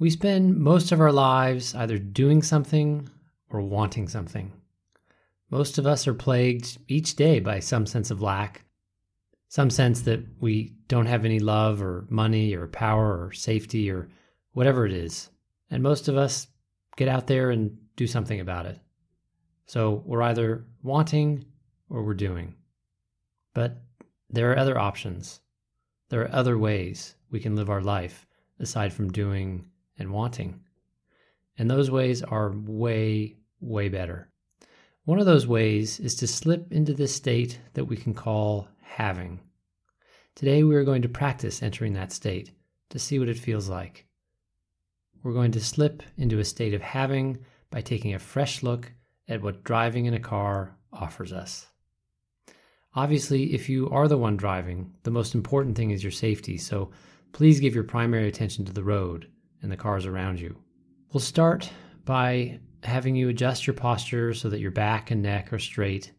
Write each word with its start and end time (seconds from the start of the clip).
We 0.00 0.10
spend 0.10 0.56
most 0.56 0.92
of 0.92 1.00
our 1.00 1.10
lives 1.10 1.74
either 1.74 1.98
doing 1.98 2.42
something 2.42 3.08
or 3.50 3.60
wanting 3.60 4.06
something. 4.06 4.52
Most 5.50 5.78
of 5.78 5.86
us 5.86 6.06
are 6.06 6.14
plagued 6.14 6.78
each 6.86 7.16
day 7.16 7.40
by 7.40 7.58
some 7.58 7.84
sense 7.84 8.12
of 8.12 8.22
lack, 8.22 8.64
some 9.48 9.70
sense 9.70 10.02
that 10.02 10.24
we 10.40 10.74
don't 10.86 11.06
have 11.06 11.24
any 11.24 11.40
love 11.40 11.82
or 11.82 12.06
money 12.10 12.54
or 12.54 12.68
power 12.68 13.24
or 13.24 13.32
safety 13.32 13.90
or 13.90 14.08
whatever 14.52 14.86
it 14.86 14.92
is. 14.92 15.30
And 15.70 15.82
most 15.82 16.06
of 16.06 16.16
us 16.16 16.46
get 16.96 17.08
out 17.08 17.26
there 17.26 17.50
and 17.50 17.76
do 17.96 18.06
something 18.06 18.38
about 18.38 18.66
it. 18.66 18.78
So 19.66 20.02
we're 20.06 20.22
either 20.22 20.64
wanting 20.82 21.44
or 21.90 22.04
we're 22.04 22.14
doing. 22.14 22.54
But 23.52 23.82
there 24.30 24.52
are 24.52 24.58
other 24.58 24.78
options. 24.78 25.40
There 26.08 26.22
are 26.22 26.34
other 26.34 26.56
ways 26.56 27.16
we 27.30 27.40
can 27.40 27.56
live 27.56 27.68
our 27.68 27.82
life 27.82 28.26
aside 28.60 28.92
from 28.92 29.10
doing 29.10 29.64
and 29.98 30.12
wanting. 30.12 30.60
And 31.56 31.70
those 31.70 31.90
ways 31.90 32.22
are 32.22 32.52
way, 32.52 33.36
way 33.60 33.88
better. 33.88 34.28
One 35.04 35.18
of 35.18 35.26
those 35.26 35.46
ways 35.46 35.98
is 36.00 36.14
to 36.16 36.26
slip 36.26 36.70
into 36.70 36.92
this 36.92 37.14
state 37.14 37.58
that 37.74 37.86
we 37.86 37.96
can 37.96 38.14
call 38.14 38.68
having. 38.82 39.40
Today, 40.34 40.62
we 40.62 40.76
are 40.76 40.84
going 40.84 41.02
to 41.02 41.08
practice 41.08 41.62
entering 41.62 41.94
that 41.94 42.12
state 42.12 42.52
to 42.90 42.98
see 42.98 43.18
what 43.18 43.28
it 43.28 43.38
feels 43.38 43.68
like. 43.68 44.06
We're 45.22 45.32
going 45.32 45.52
to 45.52 45.60
slip 45.60 46.02
into 46.16 46.38
a 46.38 46.44
state 46.44 46.74
of 46.74 46.82
having 46.82 47.38
by 47.70 47.80
taking 47.80 48.14
a 48.14 48.18
fresh 48.18 48.62
look 48.62 48.92
at 49.28 49.42
what 49.42 49.64
driving 49.64 50.06
in 50.06 50.14
a 50.14 50.20
car 50.20 50.76
offers 50.92 51.32
us. 51.32 51.66
Obviously, 52.94 53.54
if 53.54 53.68
you 53.68 53.90
are 53.90 54.08
the 54.08 54.18
one 54.18 54.36
driving, 54.36 54.92
the 55.02 55.10
most 55.10 55.34
important 55.34 55.76
thing 55.76 55.90
is 55.90 56.02
your 56.02 56.12
safety, 56.12 56.56
so 56.56 56.90
please 57.32 57.60
give 57.60 57.74
your 57.74 57.84
primary 57.84 58.28
attention 58.28 58.64
to 58.64 58.72
the 58.72 58.84
road 58.84 59.28
and 59.62 59.70
the 59.70 59.76
cars 59.76 60.06
around 60.06 60.40
you. 60.40 60.56
We'll 61.12 61.20
start 61.20 61.70
by 62.04 62.60
having 62.82 63.16
you 63.16 63.28
adjust 63.28 63.66
your 63.66 63.74
posture 63.74 64.34
so 64.34 64.48
that 64.50 64.60
your 64.60 64.70
back 64.70 65.10
and 65.10 65.22
neck 65.22 65.52
are 65.52 65.58
straight, 65.58 66.12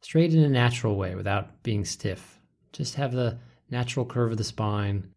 straight 0.00 0.34
in 0.34 0.42
a 0.42 0.48
natural 0.48 0.96
way 0.96 1.14
without 1.14 1.62
being 1.62 1.84
stiff. 1.84 2.40
Just 2.72 2.96
have 2.96 3.12
the 3.12 3.38
natural 3.70 4.04
curve 4.04 4.32
of 4.32 4.38
the 4.38 4.44
spine. 4.44 5.12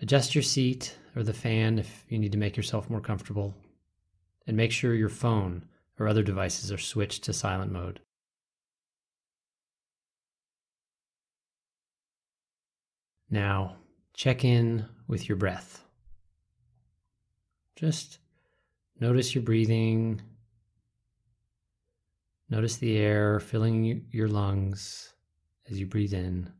Adjust 0.00 0.34
your 0.34 0.42
seat 0.42 0.96
or 1.14 1.22
the 1.22 1.32
fan 1.32 1.78
if 1.78 2.04
you 2.08 2.18
need 2.18 2.32
to 2.32 2.38
make 2.38 2.56
yourself 2.56 2.90
more 2.90 3.00
comfortable. 3.00 3.54
And 4.46 4.56
make 4.56 4.72
sure 4.72 4.94
your 4.94 5.08
phone 5.08 5.66
or 5.98 6.08
other 6.08 6.24
devices 6.24 6.72
are 6.72 6.78
switched 6.78 7.22
to 7.24 7.32
silent 7.32 7.70
mode. 7.70 8.00
Now, 13.30 13.76
check 14.12 14.44
in 14.44 14.86
with 15.06 15.28
your 15.28 15.36
breath. 15.36 15.81
Just 17.76 18.18
notice 19.00 19.34
your 19.34 19.42
breathing. 19.42 20.20
Notice 22.48 22.76
the 22.76 22.96
air 22.98 23.40
filling 23.40 24.06
your 24.10 24.28
lungs 24.28 25.14
as 25.70 25.80
you 25.80 25.86
breathe 25.86 26.12
in. 26.14 26.52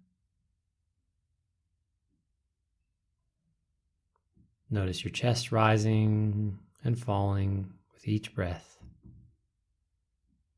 Notice 4.71 5.05
your 5.05 5.13
chest 5.13 5.53
rising 5.53 6.59
and 6.83 6.99
falling 6.99 7.73
with 7.93 8.09
each 8.09 8.35
breath. 8.35 8.79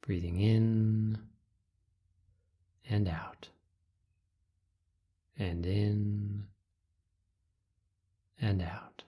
Breathing 0.03 0.41
in 0.41 1.19
and 2.89 3.09
out, 3.09 3.49
and 5.39 5.65
in 5.65 6.45
and 8.41 8.61
out. 8.61 9.04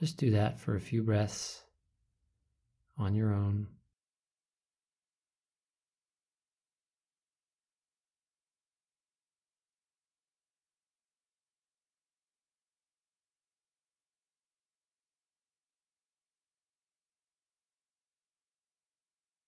Just 0.00 0.16
do 0.16 0.30
that 0.30 0.60
for 0.60 0.76
a 0.76 0.80
few 0.80 1.02
breaths 1.02 1.62
on 2.96 3.16
your 3.16 3.32
own. 3.34 3.66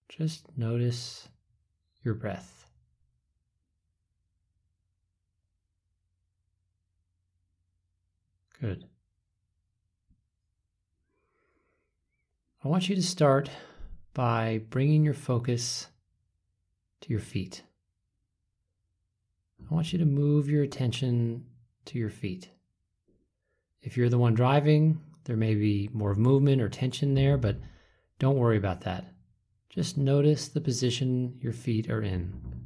Just 0.08 0.44
notice 0.56 1.28
your 2.03 2.14
breath. 2.14 2.66
Good. 8.60 8.84
I 12.62 12.69
want 12.69 12.91
you 12.91 12.94
to 12.94 13.03
start 13.03 13.48
by 14.12 14.60
bringing 14.69 15.03
your 15.03 15.15
focus 15.15 15.87
to 17.00 17.09
your 17.09 17.21
feet. 17.21 17.62
I 19.71 19.75
want 19.75 19.94
you 19.94 19.98
to 19.98 20.04
move 20.04 20.50
your 20.50 20.62
attention 20.62 21.47
to 21.87 21.98
your 21.98 22.10
feet. 22.10 22.50
If 23.81 23.97
you're 23.97 24.10
the 24.10 24.19
one 24.19 24.34
driving, 24.34 25.00
there 25.25 25.38
may 25.38 25.54
be 25.54 25.88
more 25.94 26.15
movement 26.15 26.60
or 26.60 26.69
tension 26.69 27.15
there, 27.15 27.38
but 27.38 27.56
don't 28.19 28.37
worry 28.37 28.59
about 28.59 28.82
that. 28.82 29.06
Just 29.71 29.97
notice 29.97 30.48
the 30.48 30.60
position 30.60 31.38
your 31.41 31.54
feet 31.54 31.88
are 31.88 32.03
in. 32.03 32.59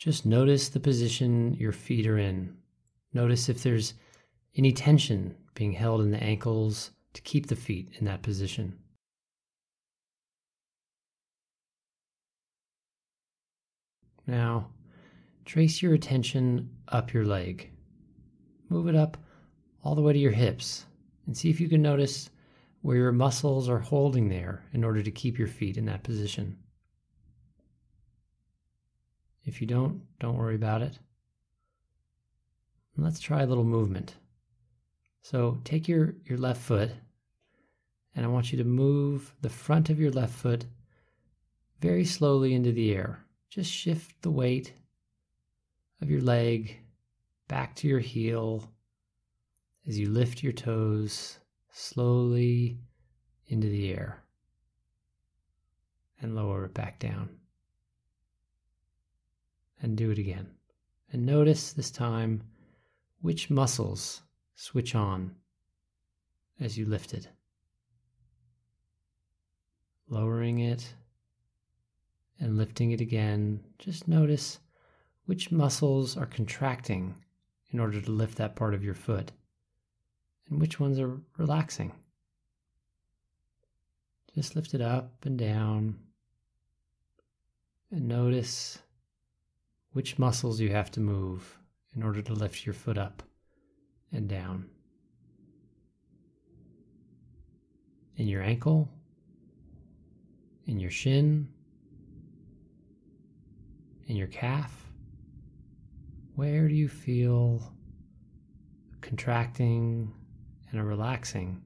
Just 0.00 0.24
notice 0.24 0.70
the 0.70 0.80
position 0.80 1.52
your 1.60 1.72
feet 1.72 2.06
are 2.06 2.16
in. 2.16 2.56
Notice 3.12 3.50
if 3.50 3.62
there's 3.62 3.92
any 4.56 4.72
tension 4.72 5.36
being 5.52 5.72
held 5.72 6.00
in 6.00 6.10
the 6.10 6.22
ankles 6.22 6.92
to 7.12 7.20
keep 7.20 7.48
the 7.48 7.56
feet 7.56 7.90
in 7.98 8.06
that 8.06 8.22
position. 8.22 8.78
Now, 14.26 14.70
trace 15.44 15.82
your 15.82 15.92
attention 15.92 16.70
up 16.88 17.12
your 17.12 17.26
leg. 17.26 17.70
Move 18.70 18.88
it 18.88 18.96
up 18.96 19.18
all 19.84 19.94
the 19.94 20.00
way 20.00 20.14
to 20.14 20.18
your 20.18 20.32
hips 20.32 20.86
and 21.26 21.36
see 21.36 21.50
if 21.50 21.60
you 21.60 21.68
can 21.68 21.82
notice 21.82 22.30
where 22.80 22.96
your 22.96 23.12
muscles 23.12 23.68
are 23.68 23.80
holding 23.80 24.30
there 24.30 24.64
in 24.72 24.82
order 24.82 25.02
to 25.02 25.10
keep 25.10 25.38
your 25.38 25.48
feet 25.48 25.76
in 25.76 25.84
that 25.84 26.04
position. 26.04 26.56
If 29.44 29.60
you 29.60 29.66
don't, 29.66 30.02
don't 30.18 30.36
worry 30.36 30.54
about 30.54 30.82
it. 30.82 30.98
Let's 32.96 33.20
try 33.20 33.42
a 33.42 33.46
little 33.46 33.64
movement. 33.64 34.14
So 35.22 35.60
take 35.64 35.88
your, 35.88 36.14
your 36.24 36.38
left 36.38 36.60
foot, 36.60 36.90
and 38.14 38.24
I 38.24 38.28
want 38.28 38.52
you 38.52 38.58
to 38.58 38.64
move 38.64 39.34
the 39.40 39.48
front 39.48 39.88
of 39.88 39.98
your 39.98 40.10
left 40.10 40.34
foot 40.34 40.66
very 41.80 42.04
slowly 42.04 42.54
into 42.54 42.72
the 42.72 42.94
air. 42.94 43.24
Just 43.48 43.72
shift 43.72 44.20
the 44.22 44.30
weight 44.30 44.74
of 46.02 46.10
your 46.10 46.20
leg 46.20 46.78
back 47.48 47.74
to 47.76 47.88
your 47.88 48.00
heel 48.00 48.70
as 49.86 49.98
you 49.98 50.08
lift 50.08 50.42
your 50.42 50.52
toes 50.52 51.38
slowly 51.72 52.78
into 53.46 53.68
the 53.68 53.90
air 53.90 54.22
and 56.20 56.34
lower 56.34 56.66
it 56.66 56.74
back 56.74 56.98
down 56.98 57.39
and 59.82 59.96
do 59.96 60.10
it 60.10 60.18
again. 60.18 60.48
And 61.12 61.26
notice 61.26 61.72
this 61.72 61.90
time 61.90 62.42
which 63.20 63.50
muscles 63.50 64.22
switch 64.54 64.94
on 64.94 65.34
as 66.60 66.78
you 66.78 66.86
lift 66.86 67.14
it. 67.14 67.28
Lowering 70.08 70.60
it 70.60 70.94
and 72.38 72.56
lifting 72.56 72.92
it 72.92 73.00
again, 73.00 73.60
just 73.78 74.08
notice 74.08 74.58
which 75.26 75.52
muscles 75.52 76.16
are 76.16 76.26
contracting 76.26 77.14
in 77.70 77.80
order 77.80 78.00
to 78.00 78.10
lift 78.10 78.38
that 78.38 78.56
part 78.56 78.74
of 78.74 78.84
your 78.84 78.94
foot 78.94 79.32
and 80.48 80.60
which 80.60 80.80
ones 80.80 80.98
are 80.98 81.20
relaxing. 81.36 81.92
Just 84.34 84.56
lift 84.56 84.74
it 84.74 84.80
up 84.80 85.24
and 85.24 85.38
down 85.38 85.98
and 87.90 88.06
notice 88.06 88.78
which 89.92 90.18
muscles 90.18 90.60
you 90.60 90.70
have 90.70 90.90
to 90.92 91.00
move 91.00 91.58
in 91.94 92.02
order 92.02 92.22
to 92.22 92.32
lift 92.32 92.64
your 92.64 92.74
foot 92.74 92.98
up 92.98 93.22
and 94.12 94.28
down. 94.28 94.68
In 98.16 98.28
your 98.28 98.42
ankle, 98.42 98.88
in 100.66 100.78
your 100.78 100.90
shin, 100.90 101.48
in 104.06 104.16
your 104.16 104.28
calf. 104.28 104.86
Where 106.34 106.68
do 106.68 106.74
you 106.74 106.88
feel 106.88 107.72
contracting 109.00 110.12
and 110.70 110.86
relaxing 110.86 111.62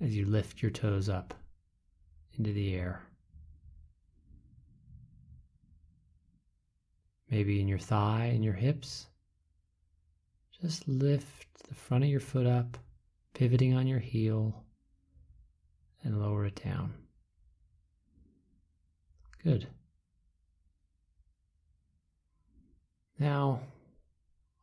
as 0.00 0.16
you 0.16 0.24
lift 0.24 0.62
your 0.62 0.70
toes 0.70 1.08
up 1.08 1.34
into 2.38 2.52
the 2.52 2.74
air. 2.74 3.02
Maybe 7.30 7.60
in 7.60 7.68
your 7.68 7.78
thigh 7.78 8.32
and 8.34 8.44
your 8.44 8.54
hips. 8.54 9.06
Just 10.60 10.86
lift 10.88 11.46
the 11.68 11.74
front 11.74 12.04
of 12.04 12.10
your 12.10 12.20
foot 12.20 12.46
up, 12.46 12.76
pivoting 13.34 13.74
on 13.74 13.86
your 13.86 14.00
heel, 14.00 14.64
and 16.02 16.20
lower 16.20 16.46
it 16.46 16.60
down. 16.62 16.92
Good. 19.42 19.68
Now, 23.18 23.60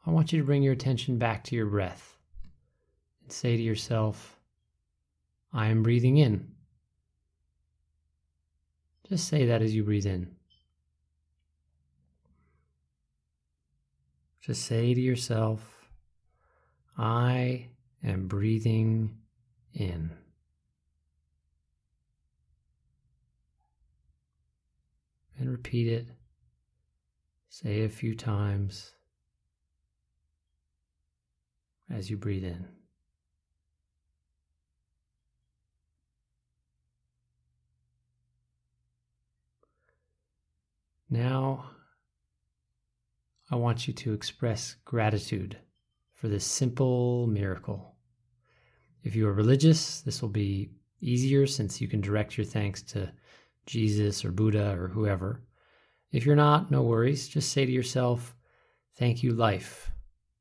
I 0.05 0.11
want 0.11 0.31
you 0.31 0.39
to 0.39 0.45
bring 0.45 0.63
your 0.63 0.73
attention 0.73 1.17
back 1.17 1.43
to 1.45 1.55
your 1.55 1.65
breath 1.65 2.17
and 3.23 3.31
say 3.31 3.55
to 3.55 3.63
yourself, 3.63 4.39
I 5.53 5.67
am 5.67 5.83
breathing 5.83 6.17
in. 6.17 6.51
Just 9.09 9.27
say 9.27 9.45
that 9.45 9.61
as 9.61 9.73
you 9.73 9.83
breathe 9.83 10.05
in. 10.05 10.36
Just 14.47 14.65
say 14.65 14.93
to 14.93 15.01
yourself, 15.01 15.89
I 16.97 17.67
am 18.01 18.29
breathing 18.29 19.17
in. 19.73 20.11
And 25.37 25.51
repeat 25.51 25.89
it. 25.89 26.07
Say 27.49 27.83
a 27.83 27.89
few 27.89 28.15
times 28.15 28.93
as 31.89 32.09
you 32.09 32.15
breathe 32.15 32.45
in. 32.45 32.69
Now, 41.09 41.65
I 43.49 43.55
want 43.55 43.87
you 43.87 43.93
to 43.93 44.13
express 44.13 44.75
gratitude 44.83 45.57
for 46.13 46.27
this 46.27 46.45
simple 46.45 47.27
miracle. 47.27 47.95
If 49.03 49.15
you 49.15 49.27
are 49.27 49.33
religious, 49.33 50.01
this 50.01 50.21
will 50.21 50.29
be 50.29 50.69
easier 50.99 51.47
since 51.47 51.79
you 51.79 51.87
can 51.87 52.01
direct 52.01 52.37
your 52.37 52.45
thanks 52.45 52.81
to 52.81 53.11
Jesus 53.65 54.25
or 54.25 54.31
Buddha 54.31 54.75
or 54.77 54.89
whoever. 54.89 55.43
If 56.11 56.25
you're 56.25 56.35
not, 56.35 56.71
no 56.71 56.81
worries. 56.81 57.27
Just 57.27 57.51
say 57.51 57.65
to 57.65 57.71
yourself, 57.71 58.35
Thank 58.97 59.21
you, 59.21 59.33
life. 59.33 59.91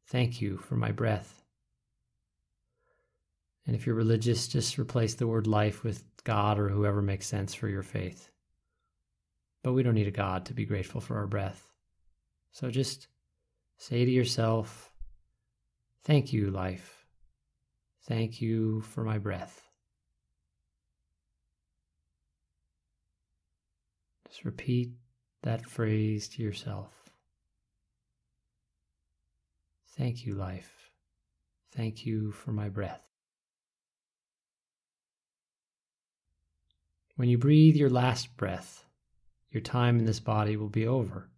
Thank 0.06 0.40
you 0.40 0.56
for 0.56 0.76
my 0.76 0.90
breath. 0.90 1.42
And 3.66 3.76
if 3.76 3.84
you're 3.84 3.94
religious, 3.94 4.48
just 4.48 4.78
replace 4.78 5.14
the 5.14 5.26
word 5.26 5.46
life 5.46 5.84
with 5.84 6.02
God 6.24 6.58
or 6.58 6.68
whoever 6.68 7.02
makes 7.02 7.26
sense 7.26 7.54
for 7.54 7.68
your 7.68 7.82
faith. 7.82 8.30
But 9.62 9.74
we 9.74 9.82
don't 9.82 9.94
need 9.94 10.06
a 10.06 10.12
God 10.12 10.46
to 10.46 10.54
be 10.54 10.64
grateful 10.64 11.00
for 11.00 11.16
our 11.16 11.26
breath. 11.26 11.75
So 12.56 12.70
just 12.70 13.08
say 13.76 14.06
to 14.06 14.10
yourself, 14.10 14.90
Thank 16.04 16.32
you, 16.32 16.50
life. 16.50 17.04
Thank 18.08 18.40
you 18.40 18.80
for 18.80 19.04
my 19.04 19.18
breath. 19.18 19.60
Just 24.26 24.46
repeat 24.46 24.92
that 25.42 25.66
phrase 25.66 26.30
to 26.30 26.42
yourself. 26.42 26.94
Thank 29.98 30.24
you, 30.24 30.34
life. 30.34 30.90
Thank 31.72 32.06
you 32.06 32.32
for 32.32 32.52
my 32.52 32.70
breath. 32.70 33.06
When 37.16 37.28
you 37.28 37.36
breathe 37.36 37.76
your 37.76 37.90
last 37.90 38.34
breath, 38.38 38.82
your 39.50 39.60
time 39.60 39.98
in 39.98 40.06
this 40.06 40.20
body 40.20 40.56
will 40.56 40.70
be 40.70 40.86
over. 40.86 41.28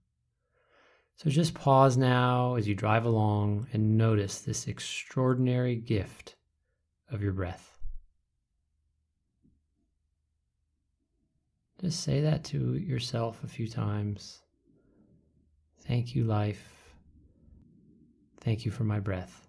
So 1.19 1.31
just 1.31 1.53
pause 1.53 1.97
now 1.97 2.55
as 2.55 2.69
you 2.69 2.77
drive 2.77 3.05
along 3.05 3.67
and 3.73 3.99
notice 3.99 4.39
this 4.39 4.69
extraordinary 4.69 5.75
gift 5.75 6.37
of 7.11 7.21
your 7.21 7.33
breath. 7.33 7.77
Just 11.81 12.05
say 12.05 12.21
that 12.21 12.45
to 12.45 12.77
yourself 12.77 13.43
a 13.43 13.49
few 13.49 13.67
times. 13.67 14.43
Thank 15.81 16.15
you, 16.15 16.23
life. 16.23 16.95
Thank 18.41 18.65
you 18.65 18.71
for 18.71 18.85
my 18.85 19.01
breath. 19.01 19.49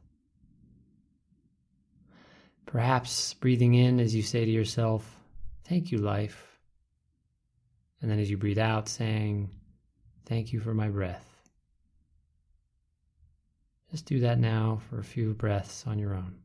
Perhaps 2.65 3.35
breathing 3.35 3.75
in 3.75 3.99
as 3.99 4.15
you 4.15 4.23
say 4.23 4.43
to 4.43 4.51
yourself, 4.51 5.17
Thank 5.65 5.91
you, 5.91 5.99
life. 5.99 6.47
And 8.01 8.09
then 8.09 8.17
as 8.17 8.31
you 8.31 8.37
breathe 8.37 8.57
out, 8.57 8.89
saying, 8.89 9.51
Thank 10.25 10.51
you 10.51 10.59
for 10.59 10.73
my 10.73 10.89
breath. 10.89 11.28
Just 13.91 14.05
do 14.05 14.19
that 14.19 14.39
now 14.39 14.81
for 14.89 14.99
a 14.99 15.03
few 15.03 15.33
breaths 15.33 15.85
on 15.87 15.97
your 15.97 16.13
own. 16.13 16.35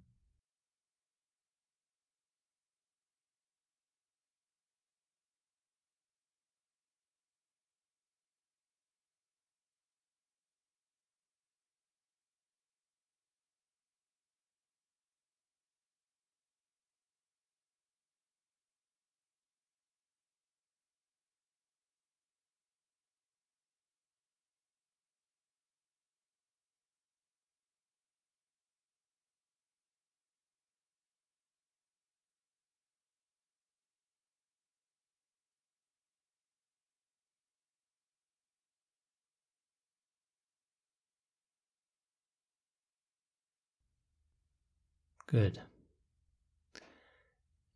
Good. 45.26 45.60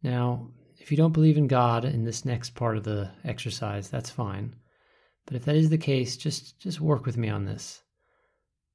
Now, 0.02 0.50
if 0.76 0.90
you 0.90 0.96
don't 0.96 1.12
believe 1.12 1.36
in 1.36 1.48
God 1.48 1.84
in 1.84 2.04
this 2.04 2.24
next 2.24 2.54
part 2.54 2.76
of 2.76 2.84
the 2.84 3.10
exercise, 3.24 3.88
that's 3.88 4.10
fine. 4.10 4.54
But 5.26 5.36
if 5.36 5.44
that 5.44 5.56
is 5.56 5.70
the 5.70 5.78
case, 5.78 6.16
just 6.16 6.58
just 6.58 6.80
work 6.80 7.04
with 7.04 7.16
me 7.16 7.28
on 7.28 7.44
this. 7.44 7.82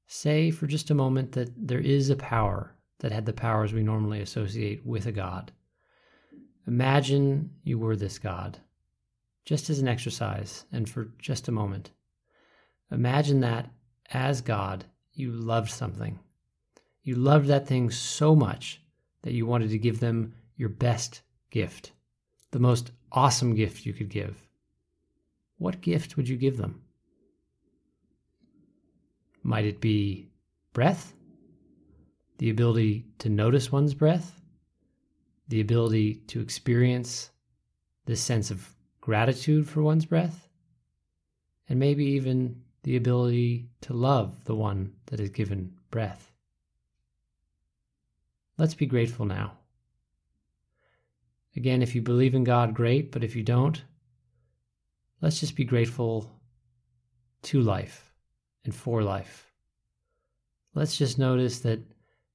Say 0.06 0.50
for 0.50 0.66
just 0.66 0.90
a 0.90 0.94
moment 0.94 1.32
that 1.32 1.50
there 1.56 1.80
is 1.80 2.10
a 2.10 2.16
power 2.16 2.76
that 2.98 3.12
had 3.12 3.26
the 3.26 3.32
powers 3.32 3.72
we 3.72 3.82
normally 3.82 4.20
associate 4.20 4.84
with 4.84 5.06
a 5.06 5.12
God. 5.12 5.52
Imagine 6.66 7.50
you 7.62 7.78
were 7.78 7.96
this 7.96 8.18
God, 8.18 8.58
just 9.44 9.70
as 9.70 9.78
an 9.78 9.88
exercise 9.88 10.64
and 10.72 10.88
for 10.88 11.10
just 11.18 11.48
a 11.48 11.52
moment. 11.52 11.90
Imagine 12.90 13.40
that 13.40 13.70
as 14.10 14.40
God, 14.40 14.84
you 15.12 15.32
loved 15.32 15.70
something 15.70 16.18
you 17.04 17.14
loved 17.14 17.46
that 17.48 17.68
thing 17.68 17.90
so 17.90 18.34
much 18.34 18.80
that 19.22 19.34
you 19.34 19.46
wanted 19.46 19.68
to 19.70 19.78
give 19.78 20.00
them 20.00 20.34
your 20.56 20.70
best 20.70 21.20
gift, 21.50 21.92
the 22.50 22.58
most 22.58 22.90
awesome 23.12 23.54
gift 23.54 23.86
you 23.86 23.92
could 23.92 24.08
give. 24.08 24.48
What 25.58 25.82
gift 25.82 26.16
would 26.16 26.28
you 26.28 26.36
give 26.36 26.56
them? 26.56 26.82
Might 29.42 29.66
it 29.66 29.80
be 29.80 30.28
breath? 30.72 31.12
The 32.38 32.50
ability 32.50 33.04
to 33.18 33.28
notice 33.28 33.70
one's 33.70 33.94
breath? 33.94 34.40
The 35.48 35.60
ability 35.60 36.14
to 36.28 36.40
experience 36.40 37.30
this 38.06 38.22
sense 38.22 38.50
of 38.50 38.74
gratitude 39.02 39.68
for 39.68 39.82
one's 39.82 40.06
breath? 40.06 40.48
And 41.68 41.78
maybe 41.78 42.04
even 42.06 42.62
the 42.82 42.96
ability 42.96 43.68
to 43.82 43.92
love 43.92 44.44
the 44.44 44.54
one 44.54 44.94
that 45.06 45.20
has 45.20 45.30
given 45.30 45.74
breath. 45.90 46.33
Let's 48.56 48.74
be 48.74 48.86
grateful 48.86 49.26
now. 49.26 49.52
Again, 51.56 51.82
if 51.82 51.94
you 51.94 52.02
believe 52.02 52.34
in 52.34 52.44
God, 52.44 52.74
great, 52.74 53.12
but 53.12 53.24
if 53.24 53.36
you 53.36 53.42
don't, 53.42 53.82
let's 55.20 55.40
just 55.40 55.56
be 55.56 55.64
grateful 55.64 56.30
to 57.42 57.60
life 57.60 58.12
and 58.64 58.74
for 58.74 59.02
life. 59.02 59.52
Let's 60.74 60.96
just 60.96 61.18
notice 61.18 61.60
that 61.60 61.80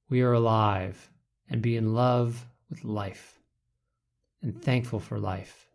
we 0.08 0.22
are 0.22 0.32
alive 0.32 1.10
and 1.48 1.60
be 1.60 1.76
in 1.76 1.94
love 1.94 2.46
with 2.70 2.84
life 2.84 3.38
and 4.42 4.62
thankful 4.62 5.00
for 5.00 5.18
life 5.18 5.68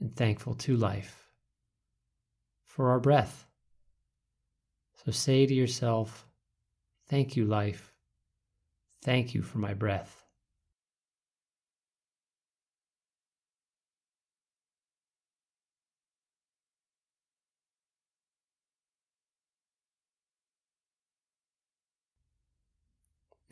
and 0.00 0.14
thankful 0.14 0.54
to 0.54 0.76
life 0.76 1.28
for 2.64 2.90
our 2.90 3.00
breath. 3.00 3.46
So 5.04 5.12
say 5.12 5.46
to 5.46 5.54
yourself, 5.54 6.26
Thank 7.08 7.36
you, 7.36 7.44
life, 7.44 7.91
Thank 9.02 9.34
you 9.34 9.42
for 9.42 9.58
my 9.58 9.74
breath. 9.74 10.22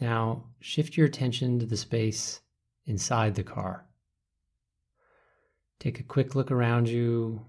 Now 0.00 0.44
shift 0.60 0.96
your 0.96 1.06
attention 1.06 1.58
to 1.58 1.66
the 1.66 1.76
space 1.76 2.40
inside 2.86 3.34
the 3.34 3.42
car. 3.42 3.86
Take 5.78 6.00
a 6.00 6.04
quick 6.04 6.34
look 6.34 6.50
around 6.50 6.88
you 6.88 7.44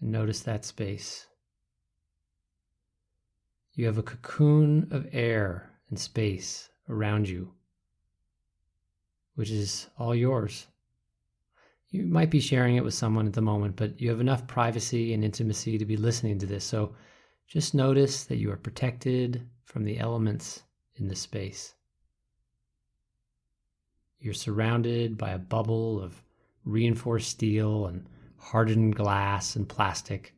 and 0.00 0.10
notice 0.10 0.40
that 0.40 0.64
space. 0.64 1.26
You 3.74 3.86
have 3.86 3.98
a 3.98 4.02
cocoon 4.02 4.88
of 4.90 5.08
air 5.12 5.73
and 5.90 5.98
space 5.98 6.70
around 6.88 7.28
you, 7.28 7.52
which 9.34 9.50
is 9.50 9.88
all 9.98 10.14
yours. 10.14 10.66
You 11.90 12.04
might 12.04 12.30
be 12.30 12.40
sharing 12.40 12.76
it 12.76 12.84
with 12.84 12.94
someone 12.94 13.26
at 13.26 13.34
the 13.34 13.40
moment, 13.40 13.76
but 13.76 14.00
you 14.00 14.10
have 14.10 14.20
enough 14.20 14.46
privacy 14.46 15.14
and 15.14 15.24
intimacy 15.24 15.78
to 15.78 15.84
be 15.84 15.96
listening 15.96 16.38
to 16.40 16.46
this. 16.46 16.64
So 16.64 16.94
just 17.46 17.74
notice 17.74 18.24
that 18.24 18.38
you 18.38 18.50
are 18.50 18.56
protected 18.56 19.46
from 19.64 19.84
the 19.84 19.98
elements 19.98 20.62
in 20.96 21.08
this 21.08 21.20
space. 21.20 21.74
You're 24.18 24.34
surrounded 24.34 25.18
by 25.18 25.30
a 25.30 25.38
bubble 25.38 26.02
of 26.02 26.22
reinforced 26.64 27.28
steel 27.28 27.86
and 27.86 28.06
hardened 28.38 28.96
glass 28.96 29.54
and 29.54 29.68
plastic, 29.68 30.34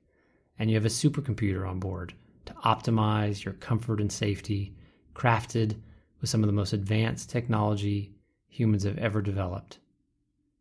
and 0.59 0.69
you 0.69 0.77
have 0.77 0.85
a 0.85 0.89
supercomputer 0.89 1.69
on 1.69 1.79
board 1.79 2.13
to 2.47 2.53
optimize 2.65 3.45
your 3.45 3.55
comfort 3.55 4.01
and 4.01 4.11
safety, 4.11 4.75
crafted 5.17 5.75
with 6.21 6.29
some 6.29 6.43
of 6.43 6.47
the 6.47 6.53
most 6.53 6.73
advanced 6.73 7.31
technology 7.31 8.13
humans 8.49 8.85
have 8.85 8.99
ever 8.99 9.23
developed. 9.23 9.79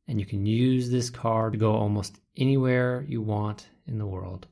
And 0.08 0.20
you 0.20 0.26
can 0.26 0.46
use 0.46 0.90
this 0.90 1.10
car 1.10 1.50
to 1.50 1.58
go 1.58 1.74
almost 1.74 2.20
anywhere 2.38 3.06
you 3.08 3.22
want 3.22 3.68
in 3.88 3.98
the 3.98 4.06
world, 4.06 4.48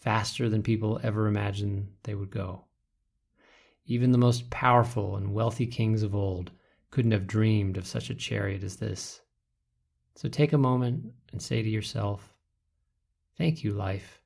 faster 0.00 0.48
than 0.48 0.62
people 0.62 1.00
ever 1.02 1.26
imagined 1.28 1.88
they 2.02 2.14
would 2.14 2.30
go. 2.30 2.64
Even 3.86 4.12
the 4.12 4.18
most 4.18 4.50
powerful 4.50 5.16
and 5.16 5.32
wealthy 5.32 5.66
kings 5.66 6.02
of 6.02 6.14
old 6.14 6.50
couldn't 6.90 7.12
have 7.12 7.26
dreamed 7.26 7.76
of 7.76 7.86
such 7.86 8.10
a 8.10 8.14
chariot 8.14 8.62
as 8.62 8.76
this. 8.76 9.22
So 10.14 10.28
take 10.28 10.52
a 10.52 10.58
moment 10.58 11.12
and 11.32 11.40
say 11.40 11.62
to 11.62 11.68
yourself, 11.68 12.34
Thank 13.38 13.64
you, 13.64 13.72
life. 13.72 14.20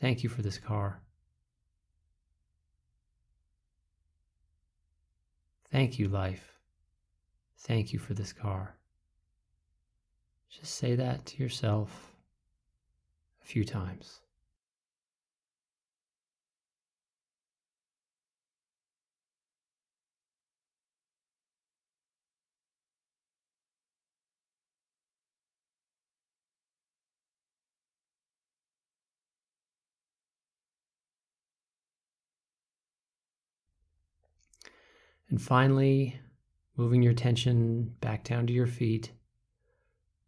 Thank 0.00 0.24
you 0.24 0.28
for 0.28 0.42
this 0.42 0.58
car. 0.58 1.00
Thank 5.70 5.98
you, 5.98 6.08
life. 6.08 6.58
Thank 7.58 7.92
you 7.92 7.98
for 7.98 8.14
this 8.14 8.32
car. 8.32 8.76
Just 10.48 10.76
say 10.76 10.94
that 10.94 11.26
to 11.26 11.42
yourself 11.42 12.14
a 13.42 13.46
few 13.46 13.64
times. 13.64 14.20
And 35.28 35.40
finally, 35.40 36.18
moving 36.76 37.02
your 37.02 37.12
attention 37.12 37.94
back 38.00 38.24
down 38.24 38.46
to 38.46 38.52
your 38.52 38.66
feet, 38.66 39.10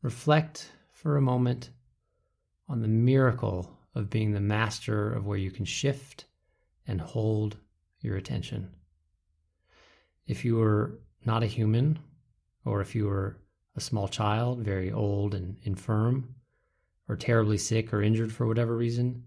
reflect 0.02 0.72
for 0.92 1.16
a 1.16 1.22
moment 1.22 1.70
on 2.68 2.82
the 2.82 2.88
miracle 2.88 3.78
of 3.94 4.10
being 4.10 4.32
the 4.32 4.40
master 4.40 5.12
of 5.12 5.26
where 5.26 5.38
you 5.38 5.50
can 5.50 5.64
shift 5.64 6.26
and 6.86 7.00
hold 7.00 7.56
your 8.00 8.16
attention. 8.16 8.70
If 10.26 10.44
you 10.44 10.56
were 10.56 11.00
not 11.24 11.42
a 11.42 11.46
human, 11.46 11.98
or 12.64 12.80
if 12.80 12.94
you 12.94 13.06
were 13.06 13.38
a 13.76 13.80
small 13.80 14.08
child, 14.08 14.60
very 14.60 14.92
old 14.92 15.34
and 15.34 15.56
infirm, 15.62 16.34
or 17.08 17.16
terribly 17.16 17.58
sick 17.58 17.92
or 17.92 18.02
injured 18.02 18.32
for 18.32 18.46
whatever 18.46 18.76
reason, 18.76 19.24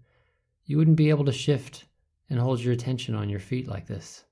you 0.64 0.76
wouldn't 0.76 0.96
be 0.96 1.10
able 1.10 1.24
to 1.24 1.32
shift 1.32 1.86
and 2.30 2.38
hold 2.38 2.60
your 2.60 2.72
attention 2.72 3.14
on 3.14 3.28
your 3.28 3.40
feet 3.40 3.66
like 3.66 3.86
this. 3.86 4.24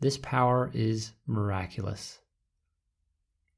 This 0.00 0.16
power 0.16 0.70
is 0.72 1.12
miraculous. 1.26 2.20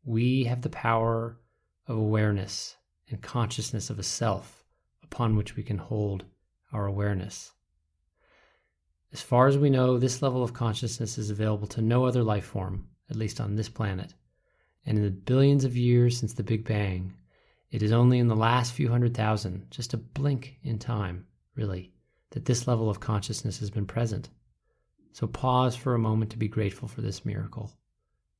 We 0.04 0.44
have 0.44 0.62
the 0.62 0.68
power 0.68 1.38
of 1.86 1.96
awareness 1.96 2.76
and 3.08 3.22
consciousness 3.22 3.90
of 3.90 3.98
a 4.00 4.02
self 4.02 4.64
upon 5.04 5.36
which 5.36 5.54
we 5.54 5.62
can 5.62 5.78
hold 5.78 6.24
our 6.72 6.86
awareness. 6.86 7.52
As 9.12 9.20
far 9.20 9.46
as 9.46 9.56
we 9.56 9.70
know, 9.70 9.98
this 9.98 10.20
level 10.20 10.42
of 10.42 10.52
consciousness 10.52 11.16
is 11.16 11.30
available 11.30 11.68
to 11.68 11.82
no 11.82 12.06
other 12.06 12.24
life 12.24 12.46
form, 12.46 12.88
at 13.08 13.16
least 13.16 13.40
on 13.40 13.54
this 13.54 13.68
planet. 13.68 14.14
And 14.84 14.98
in 14.98 15.04
the 15.04 15.10
billions 15.10 15.64
of 15.64 15.76
years 15.76 16.18
since 16.18 16.32
the 16.32 16.42
Big 16.42 16.64
Bang, 16.64 17.14
it 17.70 17.84
is 17.84 17.92
only 17.92 18.18
in 18.18 18.26
the 18.26 18.34
last 18.34 18.72
few 18.72 18.88
hundred 18.88 19.14
thousand, 19.14 19.70
just 19.70 19.94
a 19.94 19.98
blink 19.98 20.56
in 20.64 20.78
time, 20.78 21.26
really, 21.54 21.92
that 22.30 22.46
this 22.46 22.66
level 22.66 22.90
of 22.90 22.98
consciousness 22.98 23.60
has 23.60 23.70
been 23.70 23.86
present. 23.86 24.28
So 25.12 25.26
pause 25.26 25.76
for 25.76 25.94
a 25.94 25.98
moment 25.98 26.30
to 26.30 26.38
be 26.38 26.48
grateful 26.48 26.88
for 26.88 27.02
this 27.02 27.24
miracle. 27.24 27.70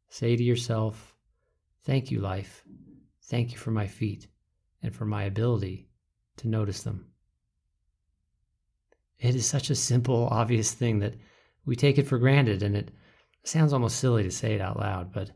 Say 0.08 0.36
to 0.36 0.42
yourself, 0.42 1.14
Thank 1.84 2.10
you, 2.10 2.20
life. 2.20 2.64
Thank 3.24 3.52
you 3.52 3.58
for 3.58 3.70
my 3.70 3.86
feet 3.86 4.28
and 4.82 4.94
for 4.94 5.04
my 5.04 5.24
ability 5.24 5.88
to 6.38 6.48
notice 6.48 6.82
them. 6.82 7.06
It 9.18 9.34
is 9.34 9.46
such 9.46 9.70
a 9.70 9.74
simple, 9.74 10.28
obvious 10.30 10.72
thing 10.72 11.00
that 11.00 11.14
we 11.64 11.76
take 11.76 11.98
it 11.98 12.06
for 12.06 12.18
granted, 12.18 12.62
and 12.62 12.76
it 12.76 12.90
sounds 13.44 13.72
almost 13.72 13.98
silly 13.98 14.22
to 14.22 14.30
say 14.30 14.54
it 14.54 14.60
out 14.60 14.78
loud, 14.78 15.12
but 15.12 15.30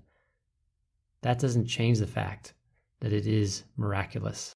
that 1.22 1.38
doesn't 1.38 1.66
change 1.66 1.98
the 1.98 2.06
fact 2.06 2.54
that 3.00 3.12
it 3.12 3.26
is 3.26 3.64
miraculous. 3.76 4.54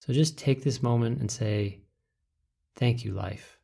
So 0.00 0.12
just 0.12 0.36
take 0.36 0.62
this 0.62 0.82
moment 0.82 1.20
and 1.20 1.30
say, 1.30 1.80
Thank 2.76 3.04
you, 3.04 3.12
life. 3.12 3.58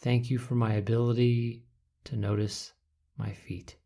Thank 0.00 0.30
you 0.30 0.38
for 0.38 0.54
my 0.54 0.74
ability 0.74 1.64
to 2.04 2.16
notice 2.16 2.72
my 3.16 3.32
feet. 3.32 3.76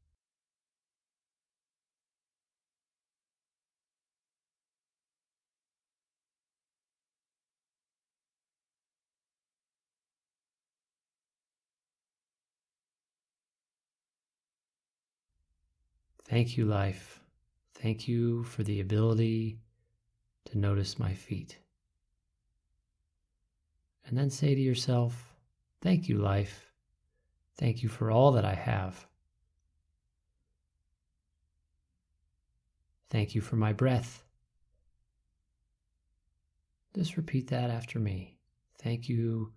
Thank 16.27 16.57
you, 16.57 16.67
life. 16.67 17.21
Thank 17.75 18.07
you 18.07 18.45
for 18.45 18.63
the 18.63 18.81
ability 18.81 19.61
to 20.47 20.59
notice 20.59 20.99
my 20.99 21.15
feet. 21.15 21.59
And 24.07 24.17
then 24.17 24.31
say 24.31 24.55
to 24.55 24.61
yourself, 24.61 25.32
Thank 25.83 26.09
you, 26.09 26.19
life. 26.19 26.71
Thank 27.59 27.83
you 27.83 27.89
for 27.89 28.11
all 28.11 28.33
that 28.33 28.45
I 28.45 28.55
have. 28.55 29.07
Thank 33.11 33.35
you 33.35 33.41
for 33.41 33.57
my 33.57 33.73
breath. 33.73 34.23
Just 36.95 37.17
repeat 37.17 37.49
that 37.49 37.69
after 37.69 37.99
me. 37.99 38.39
Thank 38.81 39.09
you 39.09 39.53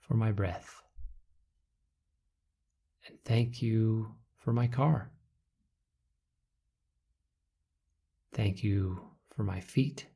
for 0.00 0.14
my 0.14 0.32
breath. 0.32 0.82
And 3.06 3.18
thank 3.24 3.60
you 3.60 4.14
for 4.38 4.52
my 4.52 4.66
car. 4.66 5.10
Thank 8.32 8.64
you 8.64 9.00
for 9.36 9.42
my 9.42 9.60
feet. 9.60 10.06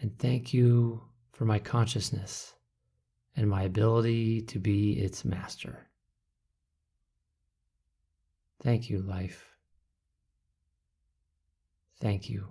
And 0.00 0.16
thank 0.18 0.52
you 0.52 1.02
for 1.34 1.44
my 1.44 1.58
consciousness 1.58 2.54
and 3.36 3.50
my 3.50 3.64
ability 3.64 4.40
to 4.42 4.58
be 4.58 4.92
its 4.92 5.24
master. 5.24 5.88
Thank 8.62 8.88
you, 8.88 9.00
life. 9.00 9.44
Thank 12.00 12.30
you. 12.30 12.46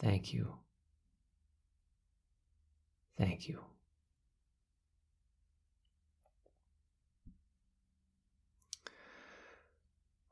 Thank 0.00 0.32
you. 0.34 0.52
Thank 3.16 3.48
you. 3.48 3.60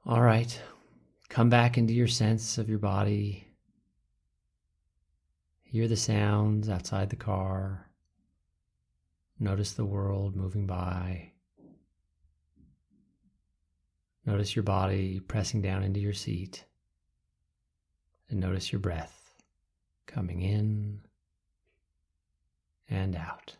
All 0.04 0.20
right. 0.20 0.60
Come 1.28 1.48
back 1.48 1.78
into 1.78 1.92
your 1.92 2.06
sense 2.06 2.58
of 2.58 2.68
your 2.68 2.78
body 2.78 3.46
Hear 5.76 5.88
the 5.88 5.94
sounds 5.94 6.70
outside 6.70 7.10
the 7.10 7.16
car. 7.16 7.90
Notice 9.38 9.72
the 9.72 9.84
world 9.84 10.34
moving 10.34 10.66
by. 10.66 11.32
Notice 14.24 14.56
your 14.56 14.62
body 14.62 15.20
pressing 15.20 15.60
down 15.60 15.82
into 15.82 16.00
your 16.00 16.14
seat. 16.14 16.64
And 18.30 18.40
notice 18.40 18.72
your 18.72 18.80
breath 18.80 19.34
coming 20.06 20.40
in 20.40 21.02
and 22.88 23.14
out. 23.14 23.56